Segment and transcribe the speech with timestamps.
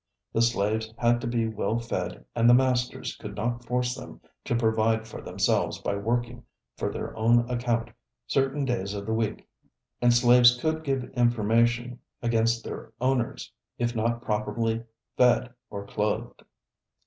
[0.33, 4.55] The slaves had to be well fed and the masters could not force them to
[4.55, 6.43] provide for themselves by working
[6.75, 7.91] for their own account
[8.25, 9.47] certain days of the week
[10.01, 14.83] and slaves could give information against their owners, if not properly
[15.17, 16.45] fed or clothed.